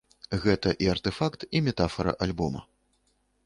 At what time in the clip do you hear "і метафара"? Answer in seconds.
1.59-2.17